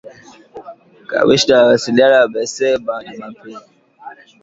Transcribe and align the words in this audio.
kamishna 1.09 1.55
wa 1.57 1.63
mawasiliano 1.63 2.17
amesema 2.23 3.03
Jumapili 3.03 3.57